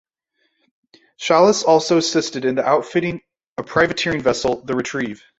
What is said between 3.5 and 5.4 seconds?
a privateering vessel, the "Retrieve".